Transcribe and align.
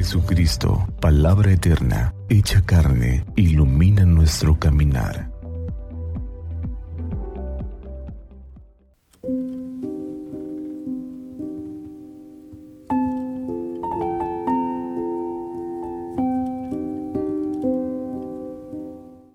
Jesucristo, 0.00 0.86
palabra 0.98 1.52
eterna, 1.52 2.14
hecha 2.30 2.64
carne, 2.64 3.22
ilumina 3.36 4.06
nuestro 4.06 4.58
caminar. 4.58 5.30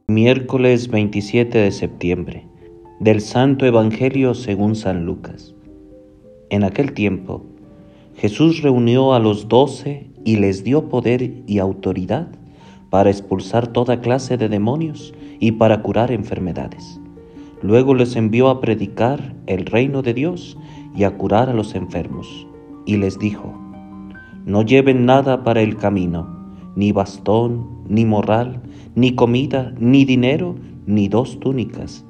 Miércoles 0.07 0.87
27 0.87 1.59
de 1.59 1.71
septiembre 1.71 2.47
del 2.99 3.21
Santo 3.21 3.67
Evangelio 3.67 4.33
según 4.33 4.75
San 4.75 5.05
Lucas. 5.05 5.53
En 6.49 6.63
aquel 6.63 6.93
tiempo, 6.93 7.45
Jesús 8.15 8.63
reunió 8.63 9.13
a 9.13 9.19
los 9.19 9.47
doce 9.47 10.14
y 10.25 10.35
les 10.37 10.65
dio 10.65 10.89
poder 10.89 11.43
y 11.47 11.59
autoridad 11.59 12.27
para 12.89 13.09
expulsar 13.09 13.67
toda 13.67 14.01
clase 14.01 14.35
de 14.35 14.49
demonios 14.49 15.13
y 15.39 15.53
para 15.53 15.81
curar 15.81 16.11
enfermedades. 16.11 16.99
Luego 17.61 17.93
les 17.93 18.15
envió 18.15 18.49
a 18.49 18.59
predicar 18.59 19.33
el 19.47 19.65
reino 19.65 20.01
de 20.01 20.13
Dios 20.13 20.57
y 20.95 21.03
a 21.03 21.17
curar 21.17 21.49
a 21.49 21.53
los 21.53 21.75
enfermos. 21.75 22.47
Y 22.85 22.97
les 22.97 23.17
dijo, 23.17 23.53
no 24.45 24.61
lleven 24.63 25.05
nada 25.05 25.43
para 25.43 25.61
el 25.61 25.77
camino, 25.77 26.27
ni 26.75 26.91
bastón, 26.91 27.83
ni 27.87 28.03
morral, 28.05 28.61
ni 28.95 29.15
comida, 29.15 29.73
ni 29.79 30.05
dinero, 30.05 30.55
ni 30.85 31.07
dos 31.07 31.39
túnicas. 31.39 32.03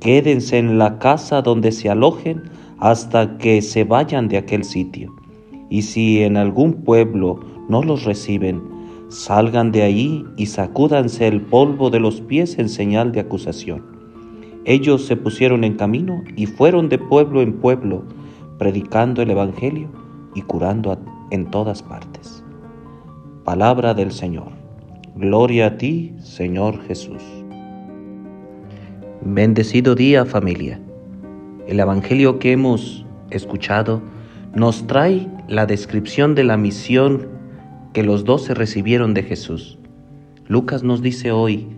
Quédense 0.00 0.58
en 0.58 0.78
la 0.78 0.98
casa 0.98 1.42
donde 1.42 1.72
se 1.72 1.90
alojen 1.90 2.42
hasta 2.78 3.36
que 3.36 3.60
se 3.60 3.84
vayan 3.84 4.28
de 4.28 4.38
aquel 4.38 4.64
sitio. 4.64 5.19
Y 5.70 5.82
si 5.82 6.22
en 6.22 6.36
algún 6.36 6.82
pueblo 6.84 7.40
no 7.68 7.82
los 7.82 8.04
reciben, 8.04 8.60
salgan 9.08 9.72
de 9.72 9.82
ahí 9.82 10.24
y 10.36 10.46
sacúdanse 10.46 11.26
el 11.26 11.40
polvo 11.40 11.90
de 11.90 12.00
los 12.00 12.20
pies 12.20 12.58
en 12.58 12.68
señal 12.68 13.12
de 13.12 13.20
acusación. 13.20 13.82
Ellos 14.64 15.06
se 15.06 15.16
pusieron 15.16 15.64
en 15.64 15.76
camino 15.76 16.22
y 16.36 16.46
fueron 16.46 16.88
de 16.88 16.98
pueblo 16.98 17.40
en 17.40 17.54
pueblo, 17.54 18.04
predicando 18.58 19.22
el 19.22 19.30
Evangelio 19.30 19.88
y 20.34 20.42
curando 20.42 20.98
en 21.30 21.50
todas 21.50 21.82
partes. 21.82 22.44
Palabra 23.44 23.94
del 23.94 24.12
Señor. 24.12 24.52
Gloria 25.16 25.66
a 25.66 25.76
ti, 25.78 26.14
Señor 26.18 26.80
Jesús. 26.82 27.22
Bendecido 29.22 29.94
día 29.94 30.24
familia. 30.24 30.80
El 31.66 31.80
Evangelio 31.80 32.38
que 32.38 32.52
hemos 32.52 33.04
escuchado 33.30 34.02
nos 34.54 34.86
trae 34.86 35.28
la 35.48 35.66
descripción 35.66 36.34
de 36.34 36.44
la 36.44 36.56
misión 36.56 37.28
que 37.92 38.02
los 38.02 38.24
doce 38.24 38.54
recibieron 38.54 39.14
de 39.14 39.22
Jesús. 39.22 39.78
Lucas 40.48 40.82
nos 40.82 41.02
dice 41.02 41.30
hoy 41.30 41.68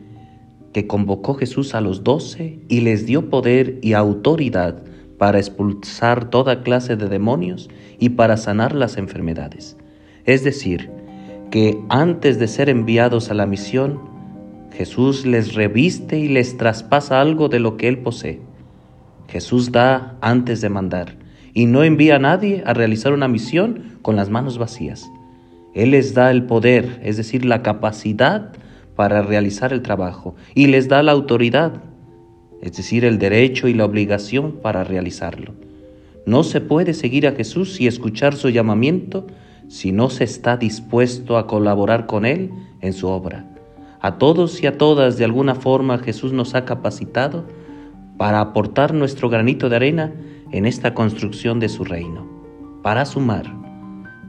que 0.72 0.86
convocó 0.86 1.34
Jesús 1.34 1.74
a 1.74 1.82
los 1.82 2.02
doce 2.02 2.60
y 2.68 2.80
les 2.80 3.04
dio 3.04 3.28
poder 3.28 3.78
y 3.82 3.92
autoridad 3.92 4.82
para 5.18 5.38
expulsar 5.38 6.30
toda 6.30 6.62
clase 6.62 6.96
de 6.96 7.08
demonios 7.08 7.68
y 7.98 8.10
para 8.10 8.38
sanar 8.38 8.74
las 8.74 8.96
enfermedades. 8.96 9.76
Es 10.24 10.42
decir, 10.42 10.90
que 11.50 11.78
antes 11.90 12.38
de 12.38 12.48
ser 12.48 12.70
enviados 12.70 13.30
a 13.30 13.34
la 13.34 13.44
misión, 13.44 14.00
Jesús 14.72 15.26
les 15.26 15.54
reviste 15.54 16.18
y 16.18 16.28
les 16.28 16.56
traspasa 16.56 17.20
algo 17.20 17.50
de 17.50 17.60
lo 17.60 17.76
que 17.76 17.88
Él 17.88 17.98
posee. 17.98 18.40
Jesús 19.28 19.70
da 19.70 20.16
antes 20.22 20.62
de 20.62 20.70
mandar 20.70 21.21
y 21.54 21.66
no 21.66 21.84
envía 21.84 22.16
a 22.16 22.18
nadie 22.18 22.62
a 22.66 22.74
realizar 22.74 23.12
una 23.12 23.28
misión 23.28 23.98
con 24.02 24.16
las 24.16 24.30
manos 24.30 24.58
vacías. 24.58 25.10
Él 25.74 25.92
les 25.92 26.14
da 26.14 26.30
el 26.30 26.44
poder, 26.44 27.00
es 27.02 27.16
decir, 27.16 27.44
la 27.44 27.62
capacidad 27.62 28.52
para 28.96 29.22
realizar 29.22 29.72
el 29.72 29.82
trabajo 29.82 30.34
y 30.54 30.66
les 30.66 30.88
da 30.88 31.02
la 31.02 31.12
autoridad, 31.12 31.82
es 32.60 32.76
decir, 32.76 33.04
el 33.04 33.18
derecho 33.18 33.68
y 33.68 33.74
la 33.74 33.84
obligación 33.84 34.58
para 34.62 34.84
realizarlo. 34.84 35.54
No 36.26 36.44
se 36.44 36.60
puede 36.60 36.94
seguir 36.94 37.26
a 37.26 37.32
Jesús 37.32 37.80
y 37.80 37.86
escuchar 37.86 38.36
su 38.36 38.50
llamamiento 38.50 39.26
si 39.68 39.90
no 39.90 40.10
se 40.10 40.24
está 40.24 40.56
dispuesto 40.56 41.36
a 41.36 41.46
colaborar 41.46 42.06
con 42.06 42.26
Él 42.26 42.50
en 42.80 42.92
su 42.92 43.08
obra. 43.08 43.46
A 44.00 44.18
todos 44.18 44.62
y 44.62 44.66
a 44.66 44.76
todas 44.78 45.16
de 45.16 45.24
alguna 45.24 45.54
forma 45.54 45.98
Jesús 45.98 46.32
nos 46.32 46.54
ha 46.54 46.64
capacitado 46.64 47.46
para 48.22 48.38
aportar 48.38 48.94
nuestro 48.94 49.28
granito 49.28 49.68
de 49.68 49.74
arena 49.74 50.12
en 50.52 50.64
esta 50.64 50.94
construcción 50.94 51.58
de 51.58 51.68
su 51.68 51.82
reino. 51.82 52.24
Para 52.80 53.04
sumar, 53.04 53.52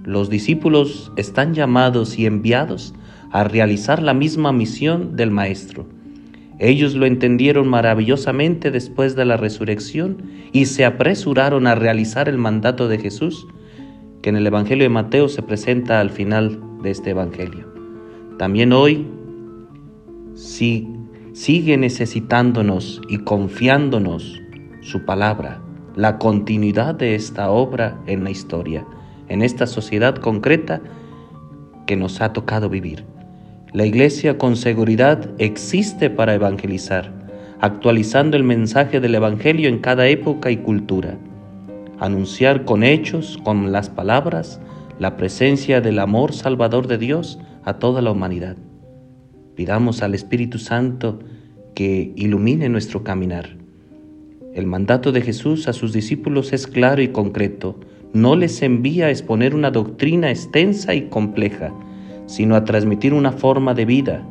los 0.03 0.31
discípulos 0.31 1.11
están 1.15 1.53
llamados 1.53 2.17
y 2.17 2.25
enviados 2.25 2.95
a 3.29 3.43
realizar 3.43 4.01
la 4.01 4.15
misma 4.15 4.51
misión 4.51 5.15
del 5.15 5.29
Maestro. 5.29 5.85
Ellos 6.57 6.95
lo 6.95 7.05
entendieron 7.05 7.67
maravillosamente 7.67 8.71
después 8.71 9.15
de 9.15 9.25
la 9.25 9.37
resurrección 9.37 10.23
y 10.51 10.65
se 10.65 10.85
apresuraron 10.85 11.67
a 11.67 11.75
realizar 11.75 12.27
el 12.27 12.39
mandato 12.39 12.87
de 12.87 12.97
Jesús 12.97 13.45
que 14.23 14.29
en 14.31 14.37
el 14.37 14.47
Evangelio 14.47 14.85
de 14.85 14.89
Mateo 14.89 15.29
se 15.29 15.43
presenta 15.43 15.99
al 15.99 16.09
final 16.09 16.59
de 16.81 16.89
este 16.89 17.11
Evangelio. 17.11 17.71
También 18.39 18.73
hoy 18.73 19.05
si, 20.33 20.87
sigue 21.33 21.77
necesitándonos 21.77 23.01
y 23.09 23.17
confiándonos 23.19 24.41
su 24.81 25.05
palabra, 25.05 25.61
la 25.95 26.17
continuidad 26.17 26.95
de 26.95 27.15
esta 27.15 27.51
obra 27.51 27.99
en 28.07 28.23
la 28.23 28.31
historia, 28.31 28.85
en 29.27 29.41
esta 29.41 29.67
sociedad 29.67 30.15
concreta 30.15 30.81
que 31.85 31.95
nos 31.95 32.21
ha 32.21 32.33
tocado 32.33 32.69
vivir. 32.69 33.05
La 33.73 33.85
iglesia 33.85 34.37
con 34.37 34.55
seguridad 34.55 35.29
existe 35.39 36.09
para 36.09 36.33
evangelizar, 36.33 37.11
actualizando 37.59 38.37
el 38.37 38.43
mensaje 38.43 38.99
del 38.99 39.15
Evangelio 39.15 39.67
en 39.67 39.79
cada 39.79 40.07
época 40.07 40.51
y 40.51 40.57
cultura 40.57 41.17
anunciar 42.03 42.65
con 42.65 42.83
hechos, 42.83 43.39
con 43.43 43.71
las 43.71 43.89
palabras, 43.89 44.59
la 44.99 45.15
presencia 45.15 45.79
del 45.79 45.99
amor 45.99 46.33
salvador 46.33 46.87
de 46.87 46.97
Dios 46.97 47.39
a 47.63 47.75
toda 47.75 48.01
la 48.01 48.11
humanidad. 48.11 48.57
Pidamos 49.55 50.01
al 50.01 50.15
Espíritu 50.15 50.57
Santo 50.57 51.19
que 51.75 52.13
ilumine 52.15 52.69
nuestro 52.69 53.03
caminar. 53.03 53.57
El 54.53 54.67
mandato 54.67 55.11
de 55.11 55.21
Jesús 55.21 55.67
a 55.67 55.73
sus 55.73 55.93
discípulos 55.93 56.53
es 56.53 56.67
claro 56.67 57.01
y 57.01 57.09
concreto. 57.09 57.79
No 58.13 58.35
les 58.35 58.61
envía 58.61 59.07
a 59.07 59.09
exponer 59.09 59.55
una 59.55 59.71
doctrina 59.71 60.29
extensa 60.29 60.93
y 60.93 61.03
compleja, 61.09 61.73
sino 62.27 62.55
a 62.55 62.63
transmitir 62.63 63.13
una 63.13 63.31
forma 63.31 63.73
de 63.73 63.85
vida. 63.85 64.27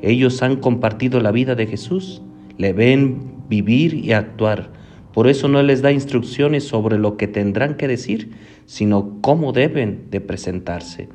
Ellos 0.00 0.42
han 0.42 0.56
compartido 0.56 1.20
la 1.20 1.30
vida 1.30 1.54
de 1.54 1.66
Jesús, 1.66 2.22
le 2.56 2.72
ven 2.72 3.32
vivir 3.48 3.94
y 3.94 4.12
actuar 4.12 4.70
por 5.12 5.26
eso 5.26 5.48
no 5.48 5.62
les 5.62 5.82
da 5.82 5.90
instrucciones 5.90 6.64
sobre 6.64 6.98
lo 6.98 7.16
que 7.16 7.26
tendrán 7.26 7.76
que 7.76 7.88
decir, 7.88 8.30
sino 8.66 9.18
cómo 9.20 9.52
deben 9.52 10.06
de 10.10 10.20
presentarse. 10.20 11.08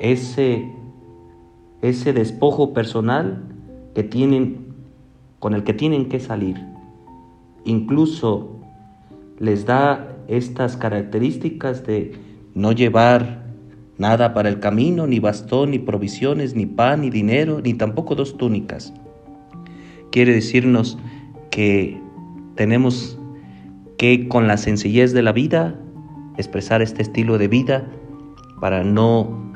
Ese, 0.00 0.66
ese 1.82 2.12
despojo 2.12 2.72
personal 2.72 3.42
que 3.94 4.02
tienen, 4.02 4.74
con 5.38 5.54
el 5.54 5.64
que 5.64 5.74
tienen 5.74 6.08
que 6.08 6.20
salir. 6.20 6.56
Incluso 7.64 8.56
les 9.38 9.66
da 9.66 10.16
estas 10.28 10.76
características 10.76 11.86
de 11.86 12.18
no 12.54 12.72
llevar 12.72 13.44
nada 13.96 14.34
para 14.34 14.48
el 14.48 14.60
camino, 14.60 15.06
ni 15.06 15.18
bastón, 15.18 15.72
ni 15.72 15.78
provisiones, 15.78 16.54
ni 16.54 16.66
pan, 16.66 17.02
ni 17.02 17.10
dinero, 17.10 17.60
ni 17.62 17.74
tampoco 17.74 18.14
dos 18.14 18.36
túnicas. 18.36 18.92
Quiere 20.10 20.32
decirnos 20.32 20.98
que 21.50 22.00
tenemos 22.54 23.18
que 23.98 24.28
con 24.28 24.46
la 24.46 24.56
sencillez 24.56 25.12
de 25.12 25.22
la 25.22 25.32
vida 25.32 25.74
expresar 26.36 26.82
este 26.82 27.02
estilo 27.02 27.36
de 27.36 27.48
vida 27.48 27.88
para 28.60 28.84
no 28.84 29.47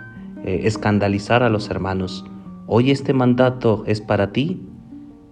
eh, 0.45 0.63
escandalizar 0.65 1.43
a 1.43 1.49
los 1.49 1.71
hermanos. 1.71 2.25
Hoy 2.67 2.91
este 2.91 3.13
mandato 3.13 3.85
es 3.87 4.01
para 4.01 4.33
ti. 4.33 4.61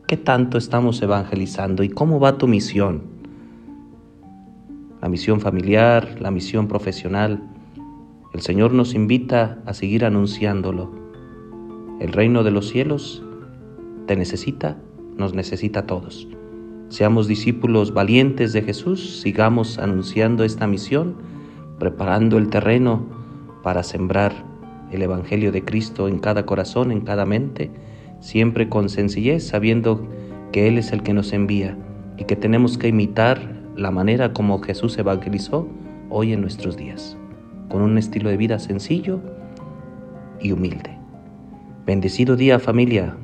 ¿Qué 0.07 0.17
tanto 0.17 0.57
estamos 0.57 1.03
evangelizando 1.03 1.83
y 1.83 1.89
cómo 1.89 2.21
va 2.21 2.39
tu 2.39 2.47
misión? 2.47 3.03
La 5.03 5.09
misión 5.09 5.41
familiar, 5.41 6.17
la 6.21 6.31
misión 6.31 6.69
profesional. 6.69 7.43
El 8.33 8.41
Señor 8.41 8.73
nos 8.73 8.95
invita 8.95 9.59
a 9.67 9.75
seguir 9.75 10.05
anunciándolo. 10.05 10.93
El 12.01 12.12
reino 12.12 12.45
de 12.45 12.53
los 12.53 12.69
cielos 12.69 13.25
te 14.07 14.15
necesita, 14.15 14.77
nos 15.17 15.35
necesita 15.35 15.81
a 15.81 15.87
todos. 15.87 16.29
Seamos 16.89 17.27
discípulos 17.27 17.95
valientes 17.95 18.53
de 18.53 18.62
Jesús, 18.62 19.21
sigamos 19.21 19.79
anunciando 19.79 20.45
esta 20.45 20.67
misión, 20.67 21.17
preparando 21.79 22.39
el 22.39 22.49
terreno 22.49 23.07
para 23.62 23.83
sembrar 23.83 24.50
el 24.92 25.02
Evangelio 25.02 25.52
de 25.52 25.64
Cristo 25.64 26.08
en 26.08 26.19
cada 26.19 26.46
corazón, 26.46 26.92
en 26.92 27.00
cada 27.02 27.26
mente, 27.26 27.70
siempre 28.20 28.69
con 28.69 28.88
sencillez, 28.88 29.46
sabiendo 29.46 30.06
que 30.52 30.69
Él 30.69 30.78
es 30.78 30.92
el 30.92 31.02
que 31.02 31.14
nos 31.14 31.32
envía 31.32 31.76
y 32.16 32.25
que 32.25 32.37
tenemos 32.37 32.78
que 32.78 32.88
imitar 32.88 33.60
la 33.76 33.90
manera 33.90 34.32
como 34.32 34.60
Jesús 34.60 34.98
evangelizó 34.98 35.69
hoy 36.10 36.32
en 36.32 36.40
nuestros 36.40 36.76
días, 36.76 37.16
con 37.69 37.82
un 37.82 37.96
estilo 37.98 38.28
de 38.31 38.37
vida 38.37 38.58
sencillo, 38.58 39.20
y 40.40 40.52
humilde. 40.52 40.96
Bendecido 41.87 42.37
día 42.37 42.58
familia. 42.58 43.16